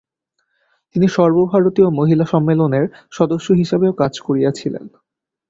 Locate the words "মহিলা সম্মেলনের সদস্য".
1.89-3.47